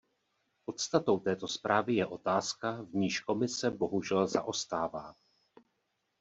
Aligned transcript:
Podstatou 0.65 1.19
této 1.19 1.47
zprávy 1.47 1.95
je 1.95 2.05
otázka, 2.05 2.81
v 2.81 2.93
níž 2.93 3.19
Komise 3.19 3.71
bohužel 3.71 4.27
zaostává. 4.27 5.15